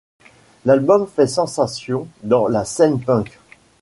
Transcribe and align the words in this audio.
L'album 0.65 1.05
fait 1.05 1.27
sensation 1.27 2.07
dans 2.23 2.47
la 2.47 2.65
scène 2.65 2.99
punk. 2.99 3.37